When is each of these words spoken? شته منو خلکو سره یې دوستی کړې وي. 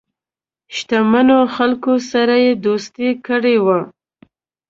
شته 0.75 0.97
منو 1.11 1.37
خلکو 1.55 1.93
سره 2.11 2.35
یې 2.45 2.51
دوستی 2.65 3.09
کړې 3.25 3.55
وي. 3.65 3.79